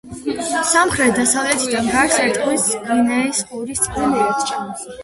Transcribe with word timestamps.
სამხრეთ-დასავლეთიდან 0.69 1.91
გარს 1.97 2.17
ერტყმის 2.25 2.67
გვინეის 2.89 3.47
ყურის 3.53 3.87
წყლები. 3.87 4.61